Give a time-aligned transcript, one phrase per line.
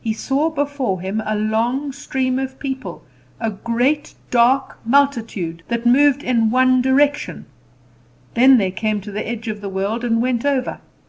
[0.00, 3.04] He saw before him a long stream of people,
[3.38, 7.46] a great dark multitude, that moved in one direction;
[8.34, 10.80] then they came to the dark edge of the world and went over.